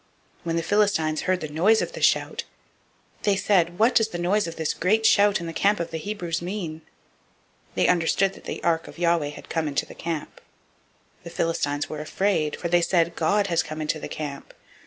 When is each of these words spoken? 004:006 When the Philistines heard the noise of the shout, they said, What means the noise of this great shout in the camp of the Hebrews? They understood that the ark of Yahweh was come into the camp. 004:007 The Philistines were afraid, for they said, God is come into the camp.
004:006 0.39 0.45
When 0.45 0.55
the 0.55 0.63
Philistines 0.63 1.21
heard 1.21 1.41
the 1.41 1.47
noise 1.47 1.79
of 1.79 1.91
the 1.93 2.01
shout, 2.01 2.43
they 3.21 3.35
said, 3.35 3.77
What 3.77 3.99
means 3.99 4.07
the 4.07 4.17
noise 4.17 4.47
of 4.47 4.55
this 4.55 4.73
great 4.73 5.05
shout 5.05 5.39
in 5.39 5.45
the 5.45 5.53
camp 5.53 5.79
of 5.79 5.91
the 5.91 5.99
Hebrews? 5.99 6.39
They 7.75 7.87
understood 7.87 8.33
that 8.33 8.45
the 8.45 8.63
ark 8.63 8.87
of 8.87 8.97
Yahweh 8.97 9.33
was 9.35 9.43
come 9.49 9.67
into 9.67 9.85
the 9.85 9.93
camp. 9.93 10.41
004:007 11.19 11.23
The 11.25 11.29
Philistines 11.29 11.87
were 11.89 12.01
afraid, 12.01 12.55
for 12.55 12.67
they 12.67 12.81
said, 12.81 13.15
God 13.15 13.51
is 13.51 13.61
come 13.61 13.79
into 13.79 13.99
the 13.99 14.07
camp. 14.09 14.55